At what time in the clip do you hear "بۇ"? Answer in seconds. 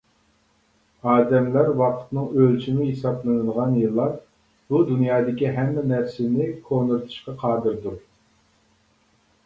4.73-4.83